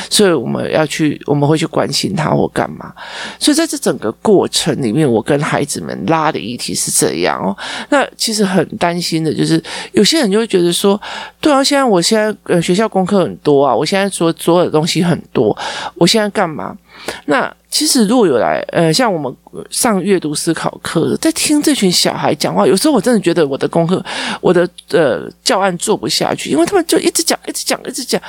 [0.08, 2.94] 所以我们要去，我们会去关心他或干嘛。
[3.40, 7.58] 所以在这整个过程里面，我跟孩子们拉的议题是这样哦。
[7.90, 9.62] 那其实很担心的就是，
[9.94, 11.00] 有些人就会觉得说，
[11.42, 15.58] 对啊，现在我现在呃学校功课很多啊，我现在所所有的东西很多，
[15.96, 16.78] 我现在干嘛？
[17.26, 19.36] 那其实如果有来呃像我们
[19.70, 24.04] 上阅读思考课，在听这群小孩讲话，有时候我真的觉得我的功课，
[24.42, 25.30] 我的呃。
[25.44, 28.20] 教案做不下去，因为他们就一直讲，一直讲，一直讲，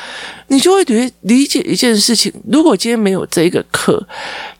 [0.48, 2.32] 你就会理理解一件事情。
[2.50, 4.04] 如果今天没有这个课，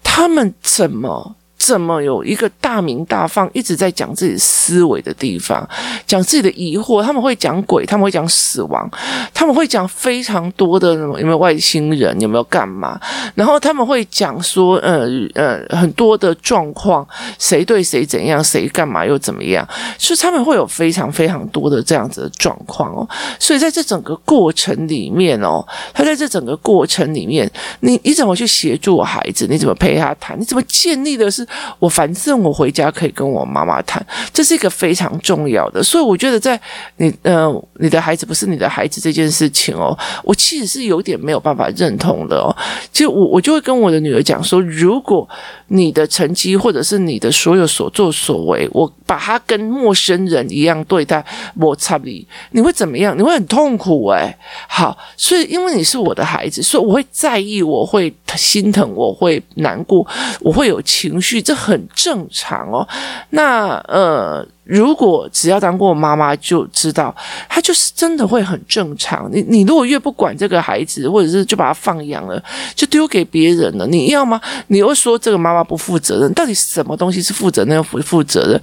[0.03, 1.35] 他们怎么
[1.67, 5.67] 怎么有一个大名大放，一直在讲自己思维的地方，
[6.07, 7.03] 讲自己的疑惑？
[7.03, 8.87] 他们会讲鬼，他们会讲死亡，
[9.33, 13.01] 他们会讲非常多的什么有没有外星人，有没有干嘛？
[13.35, 17.07] 然后他们会讲说，呃呃，很多的状况，
[17.39, 19.67] 谁对谁怎样，谁干嘛又怎么样？
[19.97, 23.09] 所以他们会有非常非常多的这样子的状况哦。
[23.39, 27.51] 所以在这整个过程里面哦，他在这整个过程里面，
[27.81, 29.47] 你你怎么去协助孩子？
[29.49, 30.39] 你怎么陪他谈？
[30.39, 31.47] 你怎么建立的是
[31.79, 35.83] 我反正我回家可以跟我妈妈谈，这是一个非常重要的。
[35.83, 36.61] 所以我觉得在
[36.97, 42.55] 你呃你的孩子不是你的孩子这件事情哦，我其实是有点没有办法认同的哦。
[42.93, 45.29] 其实我我就会跟我的女儿讲说，如果
[45.69, 51.25] 你的成绩或者是你的所有所作所为，我把他跟陌生人一样对待，
[51.57, 53.17] 我差你，你会怎么样？
[53.17, 54.35] 你会很痛苦诶。
[54.69, 60.07] 好，所以因为你是我的孩子，所以我会在意，我会心疼，我会难过，
[60.41, 62.89] 我会有情绪，这很正常哦。
[63.31, 64.45] 那呃。
[64.67, 67.15] 如果只要当过妈妈就知道，
[67.51, 69.29] 他就是真的会很正常。
[69.31, 72.43] 你你如果越不管这个孩子，或者是就把他放养了，
[72.75, 74.41] 就丢给别人了，你要吗？
[74.69, 78.59] 你又说这个妈妈不负责任，到底什么东西是负责任又不负责任？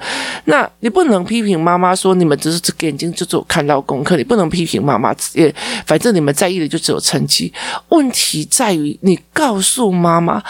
[0.46, 5.54] 那你不能批评妈妈说你们只是眼睛就只有看到功课，你不能批评妈妈也
[5.86, 7.54] 反正你们在意的就只有成绩。
[7.90, 10.42] 问题在于你告诉妈妈。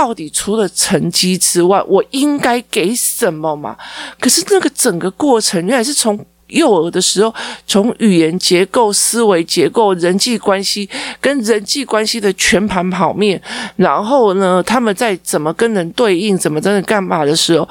[0.00, 3.76] 到底除了成绩之外，我应该给什么嘛？
[4.18, 7.34] 可是那个整个过程，原来是从幼儿的时候，
[7.66, 10.88] 从语言结构、思维结构、人际关系
[11.20, 13.38] 跟人际关系的全盘跑面，
[13.76, 17.68] 然后呢，他们在怎么跟人对应，怎么真的干嘛的时候。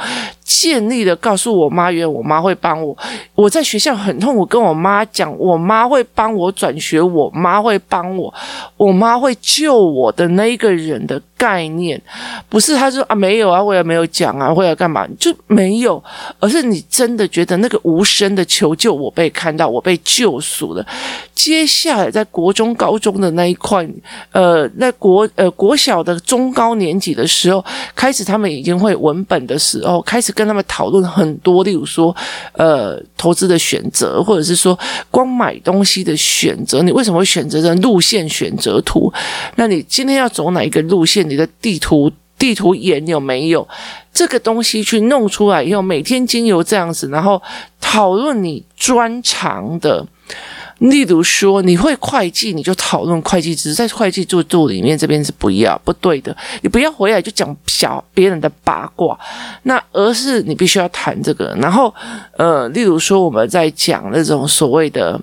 [0.49, 2.97] 建立的告诉我妈，原来我妈会帮我。
[3.35, 8.33] 我在学校很痛苦，跟我妈讲，我妈会帮我转学，我妈会帮我，
[8.75, 12.01] 我妈会救我的那一个人的概念，
[12.49, 16.03] 不是他说啊没有啊，我也没有讲啊，或者干嘛就没有，
[16.39, 20.83] 而是你真的觉得那个无声的求救，我被看到，我被救赎了。
[21.35, 23.88] 接下来在国中、高中的那一块，
[24.31, 27.63] 呃，在国呃国小的中高年级的时候，
[27.95, 30.33] 开始他们已经会文本的时候，开始。
[30.39, 32.15] 跟他们讨论很多，例如说，
[32.54, 34.80] 呃，投资的选择，或者是说，
[35.12, 39.12] 光买东西的选择，你为什么会选择这路线选择图？
[39.58, 41.30] 那你今天要走哪一个路线？
[41.30, 43.67] 你的地图地图眼有没有
[44.13, 47.41] 这个东西去弄出来以后，每天经由这样子，然后
[47.82, 50.08] 讨论你专长的。
[50.80, 56.36] 例如说，你会会计，你就讨论会计知识，在会计制度里面，这边是不要不对的。
[56.62, 59.18] 你不要回来就讲小别人的八卦，
[59.63, 61.56] 那而是你必须要谈这个。
[61.60, 61.94] 然后，
[62.38, 65.20] 呃，例如说，我们在讲那种所谓的。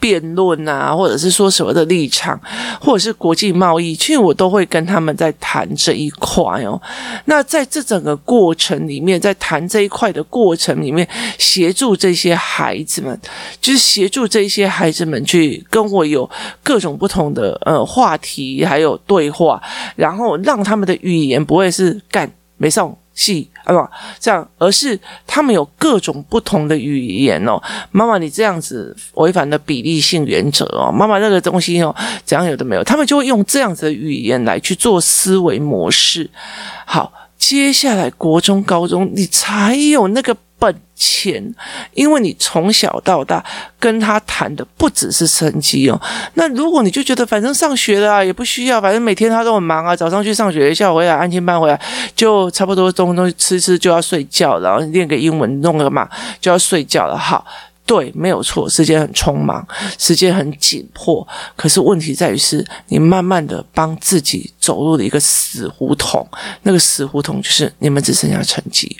[0.00, 2.40] 辩论啊，或者是说什么的立场，
[2.80, 6.80] 或者是国际贸易，其实我都会跟他们在谈这一块哦。
[7.24, 11.06] 那在这整个过程里面，在谈这一块的过程里面，
[11.38, 13.20] 协助这些孩子们，
[13.60, 16.28] 就是协助这些孩子们去跟我有
[16.62, 19.60] 各种不同的呃话题，还有对话，
[19.96, 22.96] 然后让他们的语言不会是干没送。
[23.18, 23.88] 系啊，不
[24.20, 27.60] 这样，而是他们有各种不同的语言哦。
[27.90, 30.92] 妈妈，你这样子违反了比例性原则哦。
[30.92, 31.92] 妈妈，那个东西哦，
[32.24, 36.30] 怎样有的没有，他们就会用这样子的语言来去做思维模式。
[36.86, 40.36] 好，接下来国中、高中，你才有那个。
[40.58, 41.54] 本钱，
[41.94, 43.44] 因为你从小到大
[43.78, 46.00] 跟他谈的不只是成绩哦。
[46.34, 51.80] 那如果你就觉得反正上学了啊，也不需要，反正每天他都很忙啊，早上去上学，下午回来安心班回来，
[52.16, 56.08] 就差不多东东西吃吃就要睡觉，然后练个英文弄个嘛
[56.40, 57.16] 就要睡觉了。
[57.16, 57.44] 好。
[57.88, 61.26] 对，没有错，时间很匆忙，时间很紧迫。
[61.56, 66.28] 可是问题在于是，你慢慢的帮自己走入了一个死胡同。
[66.64, 68.94] 那个死胡同就是你们只剩下成绩，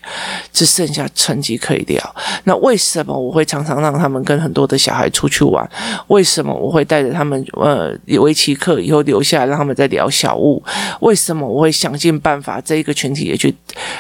[0.55, 2.17] 只剩下成绩可以聊。
[2.45, 5.71] 那为什么我会常常让他们跟很多的小孩出去玩？
[6.07, 10.65] 为什么我会带着他们呃围棋课以后留下来让他们在聊小物？
[11.01, 13.55] 为什么我会想尽办法这一个群体也去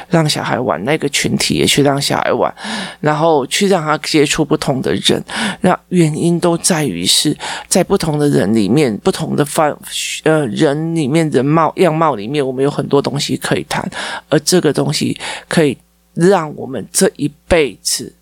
[0.09, 2.51] 让小孩玩，那个群体也去让小孩玩，
[3.01, 5.23] 然后去让他接触不同的人，
[5.61, 7.37] 那原因都在于是
[7.67, 9.77] 在不同的人里面，不同的方
[10.25, 13.89] 呃人里面人貌样貌里面，我们有很多东西可以谈，
[14.29, 15.77] 而这个东西可以
[16.15, 18.13] 让我们这一辈子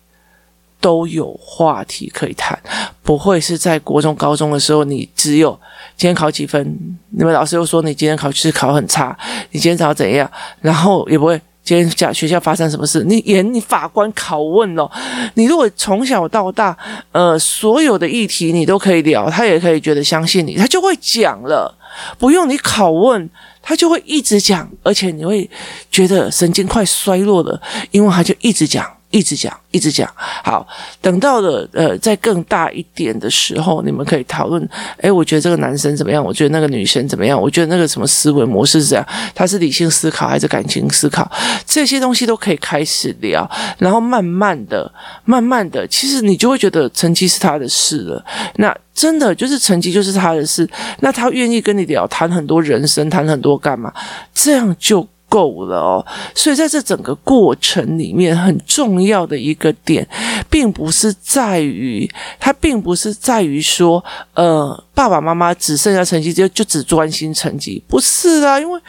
[0.79, 2.57] 都有话题可以谈，
[3.03, 5.51] 不会是在国中、高中的时候，你只有
[5.95, 6.77] 今天考几分，
[7.09, 9.17] 你们老师又说你今天考试考很差，
[9.51, 10.29] 你今天考怎样，
[10.61, 11.41] 然后也不会。
[11.67, 13.03] 今天讲学校发生什么事？
[13.03, 14.89] 你严你法官拷问哦。
[15.33, 16.77] 你如果从小到大，
[17.11, 21.77] 呃，所有的议题你都可以聊，他也可以觉得相信你，他就会讲了，
[22.17, 23.29] 不用你拷问。
[23.61, 25.49] 他就会一直讲，而且你会
[25.91, 28.89] 觉得神经快衰弱了，因为他就一直讲。
[29.17, 30.07] 一直讲，一直讲。
[30.43, 30.65] 好，
[31.01, 34.69] 等到了呃，再更大一点的时候，你们可以讨论。
[35.01, 36.23] 诶，我觉得这个男生怎么样？
[36.23, 37.41] 我觉得那个女生怎么样？
[37.41, 39.03] 我觉得那个什么思维模式是这样？
[39.33, 41.27] 他是理性思考还是感情思考？
[41.65, 43.49] 这些东西都可以开始聊。
[43.79, 44.91] 然后慢慢的、
[45.25, 48.23] 慢慢的，其实你就会觉得成绩是他的事了。
[48.57, 50.69] 那真的就是成绩就是他的事。
[50.99, 53.91] 那他愿意跟你聊，谈很多人生，谈很多干嘛？
[54.31, 55.07] 这样就。
[55.29, 60.07] 够了哦，所以在这整个过程里面，很重要的一个点，
[60.49, 62.09] 并不是在于，
[62.39, 64.03] 它并不是在于说，
[64.33, 64.83] 呃。
[64.97, 68.59] 爸爸妈妈只剩下成绩，就就只专心成绩，不是啊？
[68.59, 68.81] 因为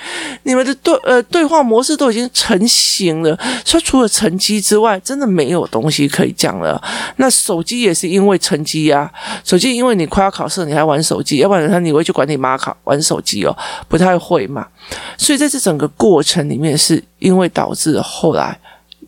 [0.44, 6.82] 你们的对呃对话模式都已经成型了，所以除了成绩之外，真的没有东西可以讲了。
[7.16, 9.12] 那手机也是因为成绩啊，
[9.44, 13.54] 手机因为你快要考试，你还玩手机，要不然他你会去管你妈考玩手机哦，
[13.86, 14.66] 不太会嘛。
[15.18, 18.58] 所以在这整个过程里面，是因为导致后来。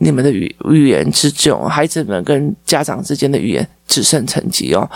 [0.02, 4.88] 你们的语语言之中，孩子们跟家长之间的语言只剩成绩哦，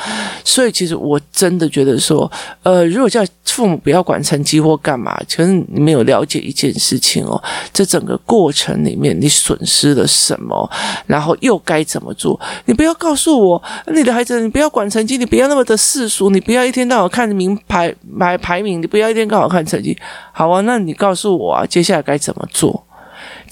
[0.42, 2.30] 所以其实我真的觉得说，
[2.62, 7.40] 呃，如果叫父母不要管成绩或干嘛，其实你没有了解一件事情哦，
[7.70, 10.68] 这整个过程里面你损失了什么，
[11.06, 12.40] 然后又该怎么做？
[12.64, 19.94] 你不要告诉我，你的孩子，你不要管成绩，你不要那么的世俗，你不要一天到晚看名牌买排名，你不要一天到晚看成绩。
[20.32, 22.86] 好啊，那你告诉我啊，接下来该怎么做？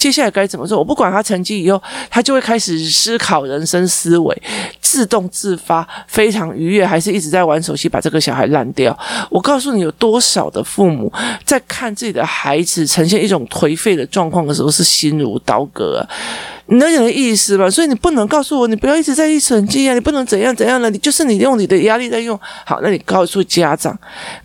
[0.03, 0.77] 接下来该怎么做？
[0.77, 4.41] 我不管他成绩以后，他就会开始思考人生思维，
[4.81, 8.99] 自动自发，非常愉悦，还是一直在玩手机，把这个小孩烂掉？
[9.29, 11.09] 我告诉你，有多少的父母
[11.45, 16.03] 在看自己的孩子呈现一种颓废的状况的时候，是心如刀割啊。
[16.67, 17.69] 你能有意思吧？
[17.69, 19.93] 所以你不能告诉我，你不要一直在意成绩啊！
[19.93, 22.39] 你不能怎样怎样的，你就是你用你的压力在用。
[22.65, 23.97] 好，那你告诉家长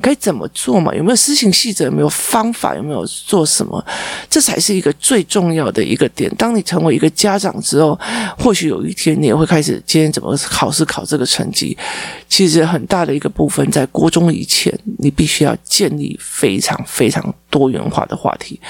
[0.03, 0.93] 该怎么做嘛？
[0.93, 1.85] 有没有施行细则？
[1.85, 2.75] 有没有方法？
[2.75, 3.83] 有没有做什么？
[4.29, 6.31] 这才是一个最重重要的一个点。
[6.37, 7.99] 当你成为一个家长之后，
[8.39, 11.77] 或许有一天你也会开始，今天怎么考试考这个成绩？
[12.29, 18.61] 其实很大的一个部分在国中以前，你必须要建立非常非常多元化的话题，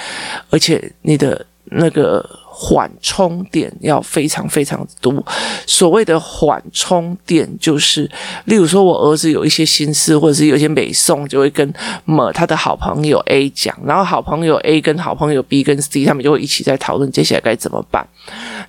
[0.50, 2.24] 而且你的那个。
[2.60, 5.24] 缓冲点要非常非常多。
[5.64, 8.10] 所谓的缓冲点，就是
[8.46, 11.72] 例如说我儿子有一些心事，或者是有一些美送，就会跟
[12.04, 18.04] 么他的好朋友 A 讲，然后好朋友 A 跟好朋友 B 跟 C，他们就会一起在讨论接下来该怎么办。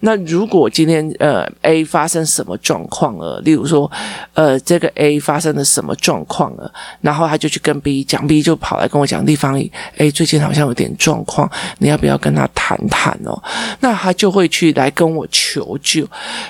[0.01, 3.91] 那如果今天呃 A 发生什么状况了，例如说
[4.35, 6.71] 呃这个 A 发生了什么状况了，
[7.01, 9.59] 然后他就去跟 B 讲，B 就跑来跟我讲，地方
[9.97, 13.41] A 最近好像有点状况，你要不要跟他谈谈哦？
[13.79, 16.07] 那他就会去来跟我求救。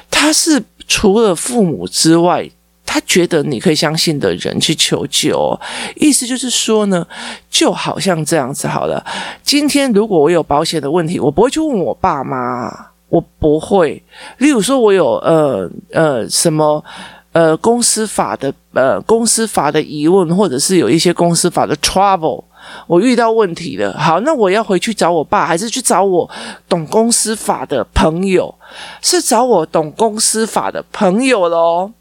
[0.10, 2.50] 他是除了父母之外，
[2.86, 5.60] 他觉得你可以相信的人去求救。
[5.96, 7.06] 意思就是说呢，
[7.50, 9.06] 就好像这样子好了。
[9.44, 12.72] 今天如果我有保险的问题，我不会去问我爸妈，
[13.10, 14.02] 我不会。
[14.40, 16.84] 例如说，我有呃呃什么
[17.32, 22.44] 呃公司法的呃公司法的疑问，或者是有一些公司法的 trouble。
[22.88, 26.30] 我遇到问题了，好，那我要回去找我爸，还是去找我
[26.68, 28.54] 懂公司法的朋友？
[29.02, 31.92] 是找我懂公司法的朋友喽。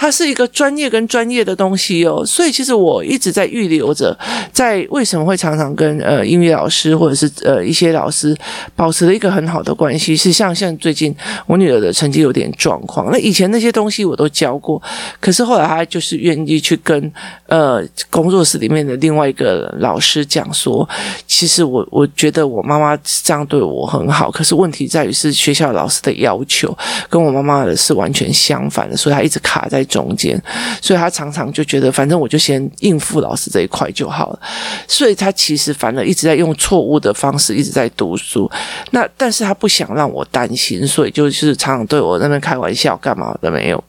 [0.00, 4.16] 它是一个专业跟专业的东西哦，所以其实我一直在预留着，
[4.52, 8.32] 在为什么会常常跟呃英语老师或者是呃一些老师
[8.76, 11.12] 保持了一个很好的关系，是像像最近
[11.48, 14.80] 我女儿的成绩有点状况，那以前那些东西我都教过，
[15.18, 17.12] 可是后来她就是愿意去跟
[17.48, 20.88] 呃工作室里面的另外一个老师讲说，
[21.26, 26.72] 其实我我觉得我妈妈这样对我很好，可是问题在于是学校老师的要求
[27.10, 29.84] 跟我妈妈的是完全相反的，所以她一直卡在。
[29.88, 30.40] 中间，
[30.80, 34.40] 所以他常常就觉得，反正我就先应付老师这一块就好了。
[34.86, 38.48] 所以他其实反而一直在用错误的方式，一直在读书。
[38.92, 43.82] 那但是他不想让我担心，所以就是常常对我那边开玩笑，干嘛都没有。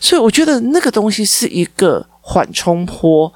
[0.00, 3.32] 所以我觉得那个东西是一个缓冲坡，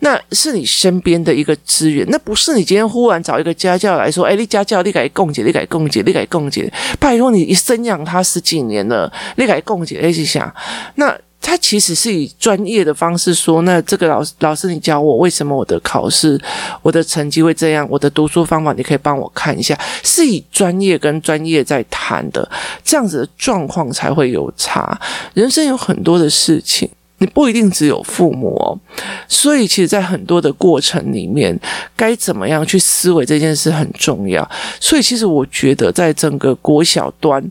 [0.00, 10.52] 那是你身边的一个资源，那不是你今天忽然找一个家教来说，哎，你家教你改共解，你改共解，你改共解，拜托你一生养他十几年了，你改共解，一起想
[10.96, 11.16] 那。
[11.46, 16.36] 他其实是以专业的方式说，那这个老师老师，你教我为什么我的考试
[16.82, 17.86] 我的成绩会这样？
[17.88, 22.50] 我的读书方法你可以帮我看一下，是以专业跟专业在谈的，
[22.82, 25.00] 这样子的状况才会有差。
[25.34, 26.90] 人生有很多的事情。
[27.18, 28.78] 你不一定只有父母哦，
[29.26, 31.58] 所以其实，在很多的过程里面，
[31.96, 34.46] 该怎么样去思维这件事很重要。
[34.78, 37.42] 所以，其实我觉得，在整个国小端、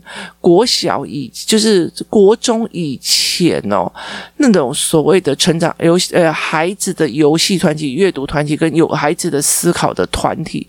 [0.46, 3.92] 国小以就是国中以前哦，
[4.36, 10.64] 那种所谓的成长游戏呃孩子的游戏团体、阅读团体跟有孩子的思考的团体，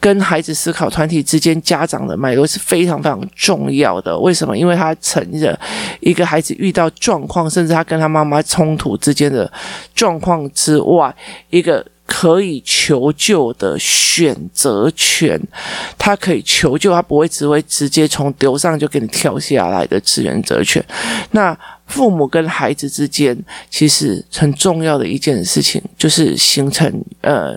[0.00, 4.18] 跟孩子思考团体之间家长的脉络是非常非常重要的。
[4.18, 4.58] 为什么？
[4.58, 5.56] 因为他承认
[6.00, 9.48] 一个孩子遇到状况，甚至他跟他妈妈冲突之间的
[9.94, 11.14] 状况之外，
[11.50, 11.86] 一个。
[12.04, 15.40] 可以求救的选择权，
[15.96, 20.84] 他可以求救，他不会只会直接从楼上就给你跳下来的选择权。
[21.30, 23.36] 那父母跟孩子之间，
[23.70, 26.92] 其实很重要的一件事情，就是形成
[27.22, 27.54] 呃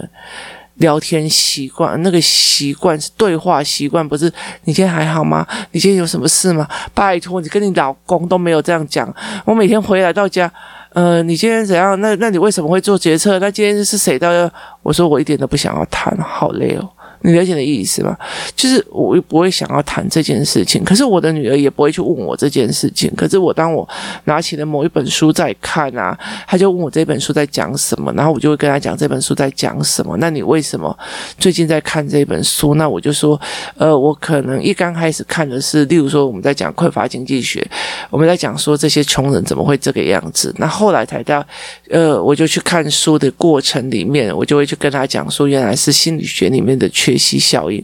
[0.75, 2.01] 聊天习惯。
[2.01, 4.31] 那个习惯是对话习惯，不是
[4.63, 5.45] 你今天还好吗？
[5.71, 6.67] 你今天有什么事吗？
[6.93, 9.13] 拜托，你跟你老公都没有这样讲。
[9.43, 10.51] 我每天回来到家。
[10.95, 11.99] 呃，你今天怎样？
[11.99, 13.37] 那那你为什么会做决策？
[13.39, 14.49] 那今天是谁的？
[14.81, 16.89] 我说我一点都不想要谈，好累哦。
[17.25, 18.15] 你了解的意思吗？
[18.55, 23.11] 就是我又不会想要谈这件事情，可是我的女儿也不会去问我这件事情。
[23.17, 23.87] 可是我当我
[24.25, 26.15] 拿起了某一本书在看啊，
[26.47, 30.15] 她就问我这本书在讲什么，然后我就会跟她讲这本书在讲什么。
[30.17, 30.95] 那你为什么
[31.39, 32.75] 最近在看这本书？
[32.75, 33.39] 那我就说，
[33.77, 37.65] 呃，我可能一刚开始看的是，例如说我们在讲匮乏经济学，
[38.11, 40.53] 我们在讲说这些穷人怎么会这个样子。
[40.57, 41.43] 那后来才到，
[41.89, 47.14] 呃，我就去看书的过程里面，我就会去跟她讲说，原来是心理学里面的缺。
[47.15, 47.81] 缺席效应，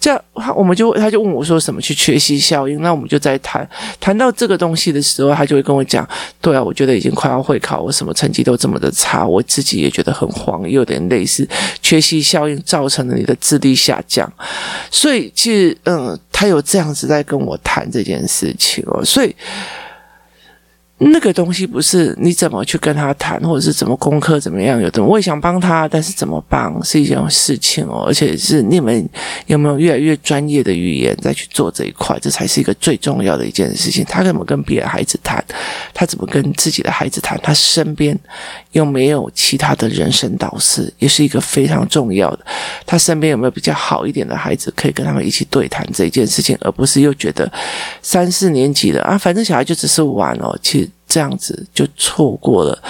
[0.00, 0.20] 这样
[0.56, 2.82] 我们就他就问我说什么去缺席效应？
[2.82, 3.68] 那我们就在谈
[4.00, 6.06] 谈到这个东西的时候，他就会跟我讲：
[6.40, 11.48] 对啊，我觉得已经快要会考，我什么成绩都这么的差，我自己也觉得很慌，有点类似
[11.80, 14.30] 缺席效应造成了你的智力下降。
[14.90, 19.34] 所以其实，嗯，他有这样子在跟我谈这件事情哦，所以。
[20.98, 24.80] 那个东西不是你怎么去跟他谈，或者是怎么功课怎么样？
[24.80, 28.04] 有的我也想帮他，但是怎么帮是一件事情哦。
[28.06, 29.06] 而且是你们
[29.46, 34.04] 有没有越来越专业的语言再去做这一块，这才是一个最重要的一件事情。
[34.04, 35.44] 他怎么跟别的孩子谈？
[35.92, 37.38] 他怎么跟自己的孩子谈？
[37.42, 38.16] 他身边
[38.74, 42.46] 又没有其他的人生导师，也是一个非常重要的。
[42.86, 47.50] 他身边有没有比较好一点的孩子，可以跟他们一起对谈这一件事情，而不是又觉得
[48.02, 50.90] 三四年级的啊，反正小孩就只是玩哦，其实。
[51.06, 52.82] 这样子就错过了，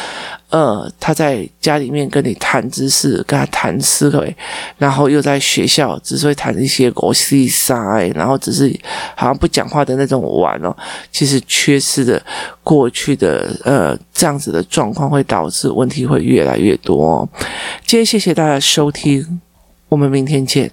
[0.49, 4.35] 呃，他在家里面跟你谈知识，跟他谈思维，
[4.79, 8.75] 然后又在学校只是会谈一些国际赛，然后只是
[9.15, 10.75] 好像不讲话的那种玩哦，
[11.13, 12.23] 其实缺失的
[12.63, 17.29] 过去的呃这样子的状况，会导致问题会越来越多。
[17.85, 19.41] 今天谢谢大家收听，
[19.89, 20.71] 我们明天见。